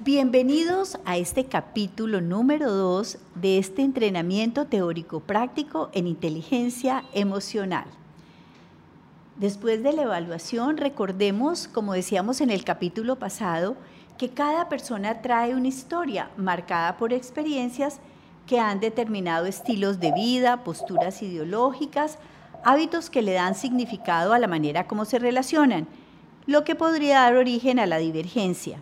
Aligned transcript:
Bienvenidos 0.00 0.98
a 1.04 1.16
este 1.16 1.44
capítulo 1.44 2.20
número 2.20 2.72
2 2.72 3.18
de 3.36 3.58
este 3.58 3.82
entrenamiento 3.82 4.66
teórico 4.66 5.20
práctico 5.20 5.90
en 5.92 6.08
inteligencia 6.08 7.04
emocional. 7.12 7.84
Después 9.36 9.82
de 9.84 9.92
la 9.92 10.02
evaluación, 10.02 10.78
recordemos, 10.78 11.68
como 11.68 11.92
decíamos 11.92 12.40
en 12.40 12.50
el 12.50 12.64
capítulo 12.64 13.16
pasado, 13.16 13.76
que 14.18 14.30
cada 14.30 14.68
persona 14.68 15.20
trae 15.20 15.54
una 15.54 15.68
historia 15.68 16.30
marcada 16.36 16.96
por 16.96 17.12
experiencias 17.12 18.00
que 18.46 18.58
han 18.58 18.80
determinado 18.80 19.46
estilos 19.46 20.00
de 20.00 20.10
vida, 20.12 20.64
posturas 20.64 21.22
ideológicas, 21.22 22.18
hábitos 22.64 23.08
que 23.08 23.22
le 23.22 23.34
dan 23.34 23.54
significado 23.54 24.32
a 24.32 24.38
la 24.38 24.48
manera 24.48 24.88
como 24.88 25.04
se 25.04 25.20
relacionan, 25.20 25.86
lo 26.46 26.64
que 26.64 26.74
podría 26.74 27.20
dar 27.20 27.36
origen 27.36 27.78
a 27.78 27.86
la 27.86 27.98
divergencia. 27.98 28.80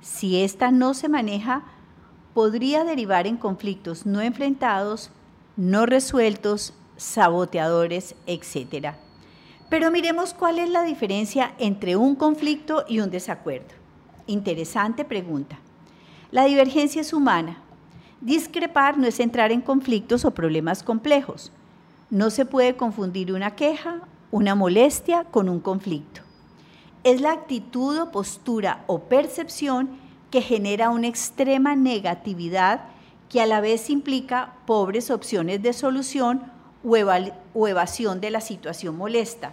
Si 0.00 0.42
ésta 0.42 0.70
no 0.70 0.94
se 0.94 1.08
maneja, 1.08 1.62
podría 2.34 2.84
derivar 2.84 3.26
en 3.26 3.36
conflictos 3.36 4.06
no 4.06 4.20
enfrentados, 4.20 5.10
no 5.56 5.86
resueltos, 5.86 6.72
saboteadores, 6.96 8.14
etc. 8.26 8.94
Pero 9.68 9.90
miremos 9.90 10.34
cuál 10.34 10.58
es 10.58 10.70
la 10.70 10.82
diferencia 10.82 11.54
entre 11.58 11.96
un 11.96 12.14
conflicto 12.14 12.84
y 12.88 13.00
un 13.00 13.10
desacuerdo. 13.10 13.74
Interesante 14.26 15.04
pregunta. 15.04 15.58
La 16.30 16.44
divergencia 16.44 17.00
es 17.00 17.12
humana. 17.12 17.58
Discrepar 18.20 18.98
no 18.98 19.06
es 19.06 19.18
entrar 19.20 19.50
en 19.50 19.60
conflictos 19.60 20.24
o 20.24 20.30
problemas 20.32 20.82
complejos. 20.82 21.50
No 22.10 22.30
se 22.30 22.46
puede 22.46 22.76
confundir 22.76 23.32
una 23.32 23.56
queja, 23.56 24.02
una 24.30 24.54
molestia 24.54 25.24
con 25.24 25.48
un 25.48 25.60
conflicto 25.60 26.27
es 27.04 27.20
la 27.20 27.32
actitud 27.32 27.98
o 27.98 28.10
postura 28.10 28.84
o 28.86 29.00
percepción 29.00 29.90
que 30.30 30.42
genera 30.42 30.90
una 30.90 31.08
extrema 31.08 31.74
negatividad 31.76 32.84
que 33.28 33.40
a 33.40 33.46
la 33.46 33.60
vez 33.60 33.90
implica 33.90 34.54
pobres 34.66 35.10
opciones 35.10 35.62
de 35.62 35.72
solución 35.72 36.50
o, 36.84 37.68
evasión 37.68 38.20
de 38.20 38.30
la 38.30 38.40
situación 38.40 38.96
molesta. 38.96 39.52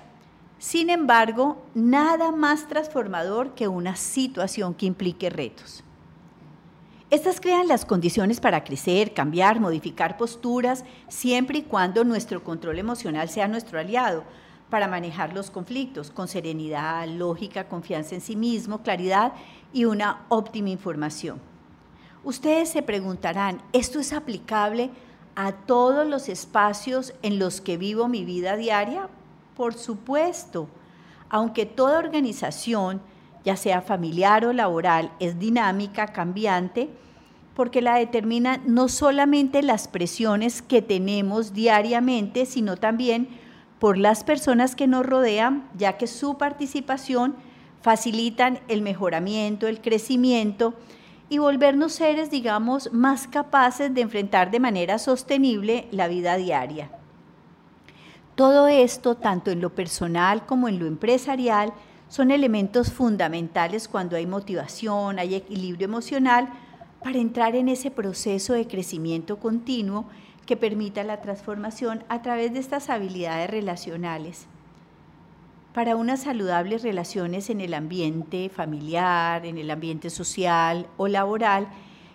Sin 0.58 0.90
embargo, 0.90 1.62
nada 1.74 2.32
más 2.32 2.68
transformador 2.68 3.54
que 3.56 3.68
una 3.68 3.96
situación 3.96 4.74
que 4.74 4.86
implique 4.86 5.30
retos. 5.30 5.84
Estas 7.10 7.40
crean 7.40 7.68
las 7.68 7.86
condiciones 7.86 8.40
para 8.40 8.64
crecer, 8.64 9.14
cambiar, 9.14 9.60
modificar 9.60 10.18
posturas, 10.18 10.84
siempre 11.08 11.60
y 11.60 11.64
cuando 11.64 12.04
nuestro 12.04 12.44
control 12.44 12.80
emocional 12.80 13.30
sea 13.30 13.48
nuestro 13.48 13.80
aliado, 13.80 14.24
para 14.70 14.88
manejar 14.88 15.34
los 15.34 15.52
conflictos 15.52 16.12
con 16.12 16.28
serenidad, 16.28 17.08
lógica, 17.08 17.68
confianza 17.68 18.16
en 18.16 18.22
sí 18.22 18.36
mismo, 18.36 18.82
claridad 18.82 19.34
y 19.74 19.86
una 19.86 20.26
óptima 20.30 20.70
información. 20.70 21.40
Ustedes 22.24 22.70
se 22.70 22.82
preguntarán, 22.82 23.62
¿esto 23.72 24.00
es 24.00 24.12
aplicable 24.12 24.90
a 25.36 25.52
todos 25.52 26.08
los 26.08 26.30
espacios 26.30 27.14
en 27.22 27.38
los 27.38 27.62
que 27.62 27.78
vivo 27.78 28.08
mi 28.08 28.26
vida 28.26 28.56
diaria? 28.56 29.10
Por 29.56 29.76
supuesto, 29.76 30.68
aunque 31.30 31.66
toda 31.66 32.00
organización, 32.00 33.02
ya 33.44 33.56
sea 33.56 33.82
familiar 33.82 34.46
o 34.46 34.54
laboral, 34.54 35.12
es 35.20 35.38
dinámica, 35.38 36.08
cambiante, 36.08 36.90
porque 37.56 37.82
la 37.82 37.96
determinan 37.96 38.62
no 38.66 38.90
solamente 38.90 39.62
las 39.62 39.88
presiones 39.88 40.62
que 40.62 40.82
tenemos 40.82 41.54
diariamente, 41.54 42.46
sino 42.46 42.76
también 42.76 43.30
por 43.80 43.98
las 43.98 44.24
personas 44.24 44.76
que 44.76 44.88
nos 44.88 45.06
rodean, 45.06 45.70
ya 45.78 45.98
que 45.98 46.08
su 46.08 46.38
participación 46.38 47.36
facilitan 47.82 48.60
el 48.68 48.82
mejoramiento, 48.82 49.68
el 49.68 49.82
crecimiento 49.82 50.74
y 51.30 51.38
volvernos 51.40 51.94
seres, 51.94 52.32
digamos, 52.32 52.92
más 52.94 53.28
capaces 53.28 53.94
de 53.94 54.02
enfrentar 54.02 54.52
de 54.52 54.60
manera 54.60 54.98
sostenible 54.98 55.88
la 55.92 56.08
vida 56.08 56.36
diaria. 56.38 56.90
Todo 58.36 58.68
esto, 58.68 59.16
tanto 59.16 59.52
en 59.52 59.62
lo 59.62 59.74
personal 59.74 60.46
como 60.46 60.68
en 60.68 60.80
lo 60.80 60.88
empresarial, 60.88 61.74
son 62.10 62.32
elementos 62.32 62.92
fundamentales 62.92 63.88
cuando 63.88 64.16
hay 64.16 64.26
motivación, 64.26 65.20
hay 65.20 65.36
equilibrio 65.36 65.86
emocional, 65.86 66.50
para 67.04 67.20
entrar 67.20 67.56
en 67.56 67.70
ese 67.70 67.92
proceso 67.92 68.54
de 68.54 68.68
crecimiento 68.68 69.38
continuo 69.40 70.06
que 70.46 70.58
permita 70.58 71.04
la 71.04 71.22
transformación 71.22 72.04
a 72.10 72.22
través 72.22 72.54
de 72.54 72.60
estas 72.60 72.90
habilidades 72.90 73.50
relacionales. 73.50 74.48
Para 75.74 75.96
unas 75.96 76.22
saludables 76.22 76.84
relaciones 76.84 77.50
en 77.50 77.60
el 77.60 77.74
ambiente 77.74 78.50
familiar, 78.50 79.46
en 79.46 79.58
el 79.58 79.70
ambiente 79.72 80.10
social 80.10 80.88
o 80.98 81.08
laboral, 81.08 81.68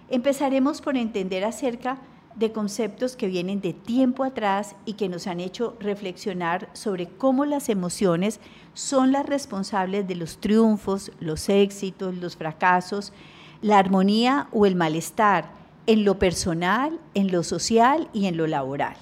empezaremos 0.09 0.81
por 0.81 0.97
entender 0.97 1.45
acerca 1.45 1.99
de 2.37 2.53
conceptos 2.53 3.17
que 3.17 3.27
vienen 3.27 3.61
de 3.61 3.73
tiempo 3.75 4.25
atrás 4.25 4.77
y 4.87 4.95
que 4.95 5.09
nos 5.09 5.27
han 5.27 5.41
hecho 5.41 5.77
reflexionar 5.81 6.71
sobre 6.73 7.07
cómo 7.07 7.45
las 7.45 7.69
emociones 7.69 8.41
son 8.73 9.13
las 9.13 9.27
responsables 9.27 10.07
de 10.07 10.15
los 10.15 10.39
triunfos, 10.39 11.13
los 11.21 11.49
éxitos, 11.49 12.15
los 12.17 12.37
fracasos, 12.37 13.13
la 13.61 13.79
armonía 13.79 14.49
o 14.53 14.65
el 14.65 14.77
malestar, 14.77 15.60
en 15.91 16.05
lo 16.05 16.21
personal, 16.21 17.01
en 17.15 17.33
lo 17.33 17.43
social 17.43 18.09
y 18.13 18.27
en 18.27 18.37
lo 18.37 18.47
laboral. 18.47 18.95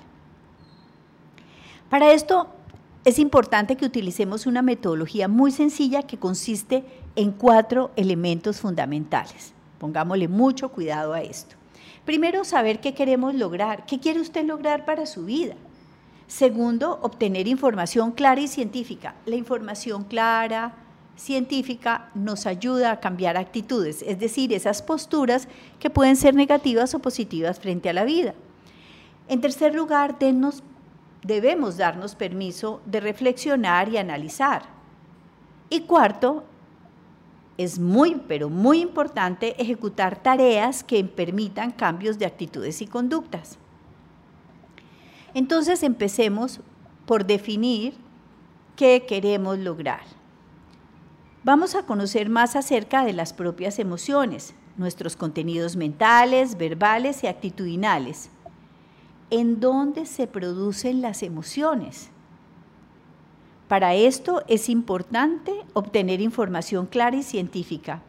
Para 1.91 2.15
esto 2.15 2.49
es 3.05 3.19
importante 3.19 3.77
que 3.77 3.85
utilicemos 3.85 4.47
una 4.47 4.63
metodología 4.63 5.29
muy 5.29 5.53
sencilla 5.53 6.05
que 6.05 6.17
consiste 6.17 6.85
en 7.15 7.33
cuatro 7.33 7.91
elementos 7.97 8.61
fundamentales. 8.61 9.53
Pongámosle 9.79 10.29
mucho 10.29 10.71
cuidado 10.71 11.13
a 11.13 11.21
esto. 11.21 11.57
Primero, 12.07 12.43
saber 12.45 12.81
qué 12.81 12.95
queremos 12.95 13.35
lograr, 13.35 13.85
qué 13.85 14.01
quiere 14.01 14.23
usted 14.23 14.47
lograr 14.47 14.87
para 14.87 15.05
su 15.05 15.27
vida. 15.27 15.57
Segundo, 16.27 17.01
obtener 17.03 17.49
información 17.49 18.13
clara 18.13 18.41
y 18.41 18.49
científica. 18.49 19.15
La 19.27 19.37
información 19.37 20.05
clara, 20.05 20.73
científica 21.19 22.09
nos 22.15 22.47
ayuda 22.47 22.93
a 22.93 23.01
cambiar 23.01 23.37
actitudes, 23.37 24.03
es 24.07 24.19
decir, 24.19 24.53
esas 24.53 24.83
posturas 24.83 25.49
que 25.79 25.91
pueden 25.91 26.17
ser 26.17 26.35
negativas 26.35 26.95
o 26.95 27.01
positivas 27.01 27.59
frente 27.59 27.91
a 27.91 27.93
la 27.93 28.05
vida. 28.05 28.35
En 29.29 29.41
tercer 29.41 29.75
lugar, 29.75 30.17
debemos 31.23 31.77
darnos 31.77 32.15
permiso 32.15 32.81
de 32.87 33.01
reflexionar 33.01 33.89
y 33.89 33.99
analizar. 33.99 34.63
Y 35.69 35.81
cuarto, 35.81 36.45
es 37.59 37.79
muy, 37.79 38.23
pero 38.29 38.49
muy 38.49 38.81
importante 38.81 39.61
ejecutar 39.61 40.23
tareas 40.23 40.85
que 40.85 41.03
permitan 41.05 41.73
cambios 41.73 42.19
de 42.19 42.27
actitudes 42.27 42.81
y 42.81 42.87
conductas. 42.87 43.59
Entonces 45.35 45.83
empecemos 45.83 46.61
por 47.05 47.27
definir 47.27 47.95
qué 48.77 49.05
queremos 49.07 49.59
lograr. 49.59 50.18
Vamos 51.49 51.75
a 51.77 51.85
conocer 51.85 52.29
más 52.29 52.57
acerca 52.57 53.07
de 53.07 53.15
las 53.15 53.33
propias 53.33 53.79
emociones, 53.79 54.53
nuestros 54.77 55.17
contenidos 55.17 55.77
mentales, 55.77 56.59
verbales 56.59 57.25
y 57.25 57.27
actitudinales. 57.27 58.29
¿En 59.31 59.59
dónde 59.59 60.05
se 60.05 60.27
producen 60.27 61.01
las 61.01 61.23
emociones? 61.23 62.11
Para 63.67 63.95
esto 63.95 64.43
es 64.47 64.69
importante 64.69 65.55
obtener 65.73 66.21
información 66.21 66.85
clara 66.85 67.17
y 67.17 67.23
científica. 67.23 68.03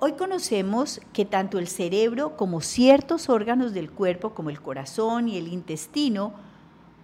Hoy 0.00 0.14
conocemos 0.14 1.00
que 1.12 1.24
tanto 1.24 1.60
el 1.60 1.68
cerebro 1.68 2.36
como 2.36 2.62
ciertos 2.62 3.28
órganos 3.28 3.74
del 3.74 3.92
cuerpo, 3.92 4.34
como 4.34 4.50
el 4.50 4.60
corazón 4.60 5.28
y 5.28 5.36
el 5.36 5.46
intestino, 5.46 6.32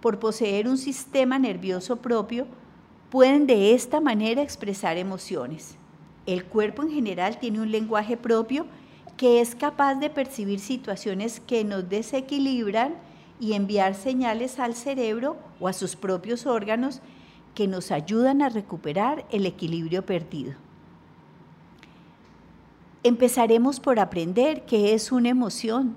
por 0.01 0.19
poseer 0.19 0.67
un 0.67 0.77
sistema 0.77 1.39
nervioso 1.39 1.95
propio, 1.95 2.47
pueden 3.13 3.45
de 3.45 3.75
esta 3.75 4.01
manera 4.01 4.41
expresar 4.41 4.97
emociones. 4.97 5.75
El 6.25 6.45
cuerpo 6.45 6.81
en 6.81 6.89
general 6.89 7.37
tiene 7.37 7.61
un 7.61 7.69
lenguaje 7.69 8.17
propio 8.17 8.65
que 9.17 9.39
es 9.39 9.53
capaz 9.53 9.93
de 9.99 10.09
percibir 10.09 10.59
situaciones 10.59 11.39
que 11.39 11.63
nos 11.63 11.87
desequilibran 11.87 12.95
y 13.39 13.53
enviar 13.53 13.93
señales 13.93 14.57
al 14.57 14.73
cerebro 14.73 15.37
o 15.59 15.67
a 15.67 15.73
sus 15.73 15.95
propios 15.95 16.47
órganos 16.47 17.01
que 17.53 17.67
nos 17.67 17.91
ayudan 17.91 18.41
a 18.41 18.49
recuperar 18.49 19.27
el 19.29 19.45
equilibrio 19.45 20.03
perdido. 20.03 20.55
Empezaremos 23.03 23.79
por 23.79 23.99
aprender 23.99 24.65
qué 24.65 24.95
es 24.95 25.11
una 25.11 25.29
emoción. 25.29 25.95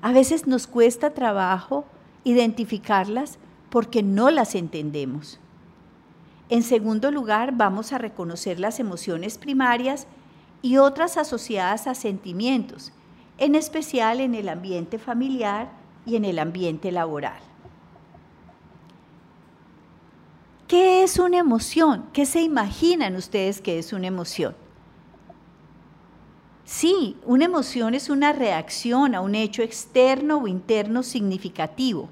A 0.00 0.12
veces 0.12 0.46
nos 0.46 0.68
cuesta 0.68 1.12
trabajo 1.12 1.86
identificarlas 2.22 3.40
porque 3.68 4.04
no 4.04 4.30
las 4.30 4.54
entendemos. 4.54 5.40
En 6.48 6.62
segundo 6.62 7.10
lugar, 7.10 7.56
vamos 7.56 7.92
a 7.92 7.98
reconocer 7.98 8.60
las 8.60 8.78
emociones 8.78 9.36
primarias 9.36 10.06
y 10.62 10.76
otras 10.76 11.16
asociadas 11.16 11.86
a 11.86 11.94
sentimientos, 11.94 12.92
en 13.38 13.54
especial 13.54 14.20
en 14.20 14.34
el 14.34 14.48
ambiente 14.48 14.98
familiar 14.98 15.70
y 16.04 16.16
en 16.16 16.24
el 16.24 16.38
ambiente 16.38 16.92
laboral. 16.92 17.40
¿Qué 20.68 21.02
es 21.02 21.18
una 21.18 21.38
emoción? 21.38 22.06
¿Qué 22.12 22.26
se 22.26 22.42
imaginan 22.42 23.16
ustedes 23.16 23.60
que 23.60 23.78
es 23.78 23.92
una 23.92 24.06
emoción? 24.06 24.54
Sí, 26.64 27.16
una 27.24 27.44
emoción 27.44 27.94
es 27.94 28.10
una 28.10 28.32
reacción 28.32 29.14
a 29.14 29.20
un 29.20 29.36
hecho 29.36 29.62
externo 29.62 30.38
o 30.38 30.48
interno 30.48 31.04
significativo, 31.04 32.08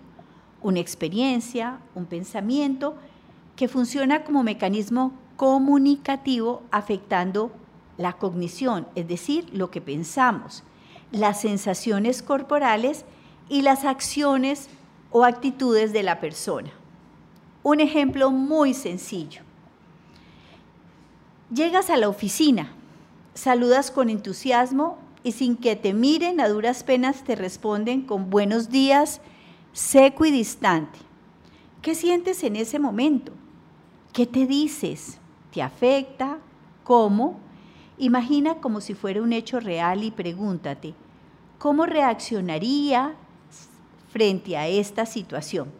una 0.63 0.79
experiencia, 0.79 1.81
un 1.97 2.07
pensamiento 2.07 2.97
que 3.57 3.69
funciona 3.69 4.25
como 4.25 4.43
mecanismo 4.43 5.13
comunicativo 5.37 6.63
afectando 6.71 7.53
la 7.97 8.15
cognición, 8.15 8.87
es 8.95 9.07
decir, 9.09 9.49
lo 9.53 9.71
que 9.71 9.81
pensamos, 9.81 10.63
las 11.13 11.41
sensaciones 11.41 12.23
corporales 12.23 13.05
y 13.49 13.63
las 13.63 13.85
acciones 13.85 14.69
o 15.11 15.25
actitudes 15.25 15.93
de 15.93 16.03
la 16.03 16.21
persona. 16.21 16.71
Un 17.63 17.81
ejemplo 17.81 18.31
muy 18.31 18.75
sencillo. 18.75 19.43
Llegas 21.51 21.91
a 21.91 21.97
la 21.97 22.09
oficina 22.09 22.73
saludas 23.35 23.91
con 23.91 24.09
entusiasmo 24.09 24.99
y 25.23 25.33
sin 25.33 25.57
que 25.57 25.77
te 25.77 25.93
miren 25.93 26.41
a 26.41 26.49
duras 26.49 26.85
penas 26.85 27.25
te 27.25 27.35
responden 27.35 28.03
con 28.03 28.31
buenos 28.31 28.71
días, 28.71 29.21
seco 29.73 30.25
y 30.25 30.31
distante. 30.31 30.99
¿Qué 31.83 31.95
sientes 31.95 32.43
en 32.45 32.57
ese 32.57 32.79
momento? 32.79 33.33
¿Qué 34.15 34.27
te 34.27 34.47
dices? 34.47 35.19
¿Te 35.53 35.61
afecta? 35.61 36.39
¿Cómo? 36.85 37.41
Imagina 37.99 38.61
como 38.61 38.81
si 38.81 38.95
fuera 38.95 39.21
un 39.21 39.33
hecho 39.33 39.59
real 39.59 40.05
y 40.05 40.13
pregúntate, 40.13 40.95
¿cómo 41.59 41.85
reaccionaría 41.85 43.17
frente 44.09 44.57
a 44.57 44.69
esta 44.69 45.05
situación? 45.05 45.73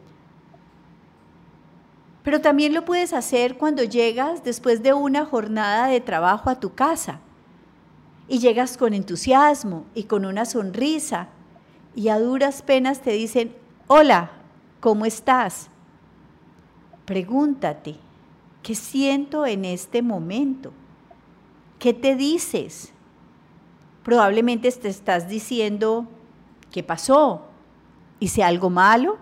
Pero 2.25 2.41
también 2.41 2.75
lo 2.75 2.85
puedes 2.85 3.13
hacer 3.13 3.57
cuando 3.57 3.85
llegas 3.85 4.43
después 4.43 4.83
de 4.83 4.95
una 4.95 5.25
jornada 5.25 5.87
de 5.87 6.01
trabajo 6.01 6.51
a 6.51 6.59
tu 6.59 6.75
casa 6.75 7.21
y 8.27 8.41
llegas 8.41 8.77
con 8.77 8.95
entusiasmo 8.95 9.85
y 9.95 10.05
con 10.05 10.25
una 10.25 10.45
sonrisa 10.45 11.29
y 11.95 12.09
a 12.09 12.19
duras 12.19 12.63
penas 12.63 13.01
te 13.01 13.13
dicen, 13.13 13.55
hola, 13.87 14.33
¿cómo 14.81 15.07
estás? 15.07 15.69
Pregúntate, 17.05 17.97
¿qué 18.65 18.75
siento 18.75 19.47
en 19.47 19.65
este 19.65 20.03
momento? 20.03 20.73
¿Qué 21.79 21.95
te 21.95 22.17
dices? 22.17 22.93
Probablemente 24.03 24.73
te 24.73 24.89
estás 24.89 25.29
diciendo, 25.29 26.09
¿qué 26.73 26.83
pasó? 26.83 27.43
¿Hice 28.19 28.43
algo 28.43 28.71
malo? 28.71 29.19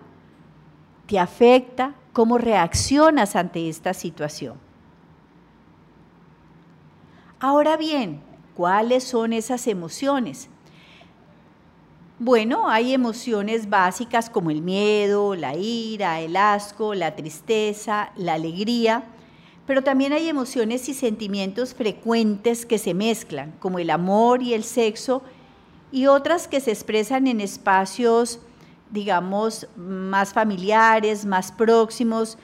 ¿Te 1.06 1.18
afecta? 1.18 1.94
¿Cómo 2.14 2.38
reaccionas 2.38 3.36
ante 3.36 3.68
esta 3.68 3.92
situación? 3.92 4.56
Ahora 7.38 7.76
bien, 7.76 8.22
¿Cuáles 8.54 9.04
son 9.04 9.32
esas 9.32 9.66
emociones? 9.66 10.48
Bueno, 12.18 12.68
hay 12.68 12.92
emociones 12.92 13.68
básicas 13.70 14.28
como 14.28 14.50
el 14.50 14.60
miedo, 14.60 15.34
la 15.34 15.56
ira, 15.56 16.20
el 16.20 16.36
asco, 16.36 16.94
la 16.94 17.16
tristeza, 17.16 18.12
la 18.14 18.34
alegría, 18.34 19.04
pero 19.66 19.82
también 19.82 20.12
hay 20.12 20.28
emociones 20.28 20.88
y 20.88 20.94
sentimientos 20.94 21.74
frecuentes 21.74 22.66
que 22.66 22.78
se 22.78 22.94
mezclan, 22.94 23.52
como 23.60 23.78
el 23.78 23.90
amor 23.90 24.42
y 24.42 24.54
el 24.54 24.64
sexo, 24.64 25.22
y 25.92 26.06
otras 26.06 26.48
que 26.48 26.60
se 26.60 26.72
expresan 26.72 27.26
en 27.26 27.40
espacios, 27.40 28.40
digamos, 28.90 29.68
más 29.76 30.32
familiares, 30.32 31.24
más 31.24 31.52
próximos, 31.52 32.38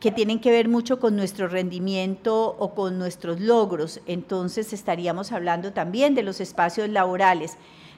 que 0.00 0.10
tienen 0.10 0.40
que 0.40 0.50
ver 0.50 0.68
mucho 0.68 1.00
con 1.00 1.16
nuestro 1.16 1.48
rendimiento 1.48 2.56
o 2.58 2.74
con 2.74 2.98
nuestros 2.98 3.40
logros. 3.40 4.00
Entonces 4.06 4.72
estaríamos 4.72 5.32
hablando 5.32 5.72
también 5.72 6.14
de 6.14 6.22
los 6.22 6.40
espacios 6.40 6.88
laborales, 6.90 7.56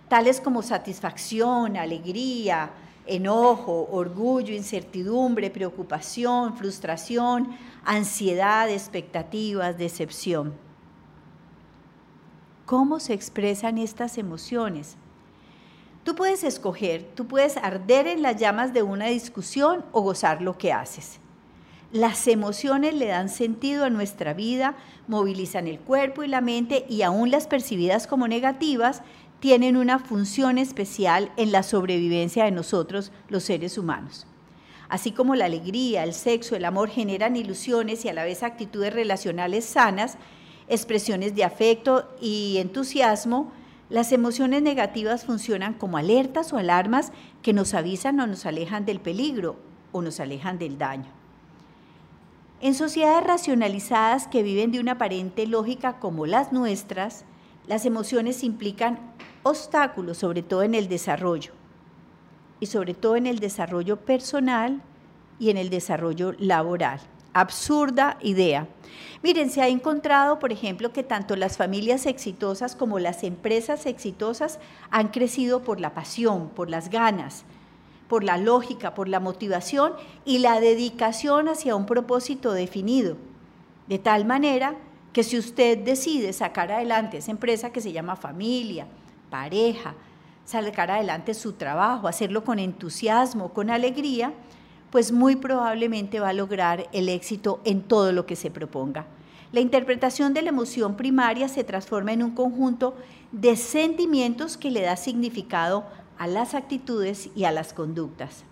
tales 0.08 0.40
como 0.40 0.62
satisfacción, 0.62 1.76
alegría, 1.76 2.70
enojo, 3.06 3.88
orgullo, 3.90 4.54
incertidumbre, 4.54 5.50
preocupación, 5.50 6.56
frustración, 6.56 7.56
ansiedad, 7.84 8.68
expectativas, 8.70 9.78
decepción. 9.78 10.54
¿Cómo 12.64 12.98
se 12.98 13.14
expresan 13.14 13.78
estas 13.78 14.18
emociones? 14.18 14.96
Tú 16.02 16.14
puedes 16.14 16.44
escoger, 16.44 17.04
tú 17.14 17.26
puedes 17.26 17.56
arder 17.56 18.06
en 18.06 18.22
las 18.22 18.36
llamas 18.36 18.72
de 18.72 18.82
una 18.82 19.06
discusión 19.06 19.84
o 19.92 20.02
gozar 20.02 20.42
lo 20.42 20.56
que 20.58 20.72
haces. 20.72 21.20
Las 21.92 22.26
emociones 22.26 22.94
le 22.94 23.06
dan 23.06 23.28
sentido 23.28 23.84
a 23.84 23.90
nuestra 23.90 24.34
vida, 24.34 24.74
movilizan 25.06 25.68
el 25.68 25.78
cuerpo 25.78 26.24
y 26.24 26.28
la 26.28 26.40
mente 26.40 26.84
y 26.88 27.02
aún 27.02 27.30
las 27.30 27.46
percibidas 27.46 28.06
como 28.06 28.26
negativas 28.26 29.02
tienen 29.40 29.76
una 29.76 29.98
función 29.98 30.58
especial 30.58 31.30
en 31.36 31.52
la 31.52 31.62
sobrevivencia 31.62 32.44
de 32.44 32.50
nosotros, 32.50 33.12
los 33.28 33.44
seres 33.44 33.78
humanos. 33.78 34.26
Así 34.88 35.10
como 35.10 35.34
la 35.34 35.46
alegría, 35.46 36.04
el 36.04 36.14
sexo, 36.14 36.56
el 36.56 36.64
amor 36.64 36.88
generan 36.88 37.36
ilusiones 37.36 38.04
y 38.04 38.08
a 38.08 38.14
la 38.14 38.24
vez 38.24 38.42
actitudes 38.42 38.92
relacionales 38.92 39.64
sanas, 39.64 40.16
expresiones 40.68 41.34
de 41.34 41.44
afecto 41.44 42.08
y 42.20 42.58
entusiasmo, 42.58 43.52
las 43.88 44.10
emociones 44.12 44.62
negativas 44.62 45.24
funcionan 45.24 45.74
como 45.74 45.96
alertas 45.96 46.52
o 46.52 46.58
alarmas 46.58 47.12
que 47.42 47.52
nos 47.52 47.74
avisan 47.74 48.18
o 48.20 48.26
nos 48.26 48.46
alejan 48.46 48.84
del 48.84 49.00
peligro 49.00 49.56
o 49.92 50.02
nos 50.02 50.18
alejan 50.18 50.58
del 50.58 50.78
daño. 50.78 51.10
En 52.60 52.74
sociedades 52.74 53.24
racionalizadas 53.24 54.28
que 54.28 54.42
viven 54.42 54.72
de 54.72 54.80
una 54.80 54.92
aparente 54.92 55.46
lógica 55.46 55.98
como 56.00 56.26
las 56.26 56.52
nuestras, 56.52 57.24
las 57.68 57.84
emociones 57.84 58.42
implican 58.42 58.98
obstáculos, 59.48 60.18
sobre 60.18 60.42
todo 60.42 60.62
en 60.62 60.74
el 60.74 60.88
desarrollo, 60.88 61.52
y 62.60 62.66
sobre 62.66 62.94
todo 62.94 63.16
en 63.16 63.26
el 63.26 63.38
desarrollo 63.38 63.96
personal 63.96 64.82
y 65.38 65.50
en 65.50 65.56
el 65.56 65.70
desarrollo 65.70 66.34
laboral. 66.38 67.00
Absurda 67.32 68.18
idea. 68.22 68.66
Miren, 69.22 69.50
se 69.50 69.60
ha 69.60 69.68
encontrado, 69.68 70.38
por 70.38 70.52
ejemplo, 70.52 70.92
que 70.92 71.02
tanto 71.02 71.36
las 71.36 71.58
familias 71.58 72.06
exitosas 72.06 72.74
como 72.74 72.98
las 72.98 73.24
empresas 73.24 73.84
exitosas 73.84 74.58
han 74.90 75.08
crecido 75.08 75.62
por 75.62 75.80
la 75.80 75.92
pasión, 75.92 76.48
por 76.48 76.70
las 76.70 76.88
ganas, 76.88 77.44
por 78.08 78.24
la 78.24 78.38
lógica, 78.38 78.94
por 78.94 79.08
la 79.08 79.20
motivación 79.20 79.92
y 80.24 80.38
la 80.38 80.60
dedicación 80.60 81.48
hacia 81.48 81.76
un 81.76 81.86
propósito 81.86 82.52
definido. 82.52 83.16
De 83.86 83.98
tal 83.98 84.24
manera 84.24 84.76
que 85.12 85.22
si 85.22 85.38
usted 85.38 85.78
decide 85.78 86.32
sacar 86.32 86.72
adelante 86.72 87.18
esa 87.18 87.30
empresa 87.30 87.70
que 87.70 87.80
se 87.80 87.92
llama 87.92 88.16
familia, 88.16 88.86
pareja, 89.30 89.94
sacar 90.44 90.90
adelante 90.90 91.34
su 91.34 91.52
trabajo, 91.52 92.08
hacerlo 92.08 92.44
con 92.44 92.58
entusiasmo, 92.58 93.52
con 93.52 93.70
alegría, 93.70 94.32
pues 94.90 95.12
muy 95.12 95.36
probablemente 95.36 96.20
va 96.20 96.30
a 96.30 96.32
lograr 96.32 96.88
el 96.92 97.08
éxito 97.08 97.60
en 97.64 97.82
todo 97.82 98.12
lo 98.12 98.26
que 98.26 98.36
se 98.36 98.50
proponga. 98.50 99.06
La 99.52 99.60
interpretación 99.60 100.34
de 100.34 100.42
la 100.42 100.50
emoción 100.50 100.96
primaria 100.96 101.48
se 101.48 101.64
transforma 101.64 102.12
en 102.12 102.22
un 102.22 102.32
conjunto 102.32 102.96
de 103.32 103.56
sentimientos 103.56 104.56
que 104.56 104.70
le 104.70 104.82
da 104.82 104.96
significado 104.96 105.84
a 106.18 106.26
las 106.26 106.54
actitudes 106.54 107.30
y 107.34 107.44
a 107.44 107.52
las 107.52 107.72
conductas. 107.72 108.44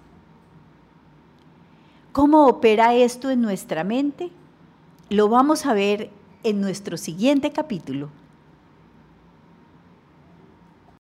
¿Cómo 2.13 2.47
opera 2.47 2.95
esto 2.95 3.31
en 3.31 3.43
nuestra 3.43 3.83
mente? 3.83 4.31
Lo 5.11 5.29
vamos 5.29 5.67
a 5.67 5.75
ver 5.75 6.11
en 6.43 6.61
nuestro 6.61 6.97
siguiente 6.97 7.51
capítulo. 7.51 8.09